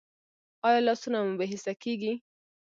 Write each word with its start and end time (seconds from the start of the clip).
ایا 0.67 0.79
لاسونه 0.87 1.17
مو 1.25 1.33
بې 1.39 1.45
حسه 1.51 1.73
کیږي؟ 1.83 2.13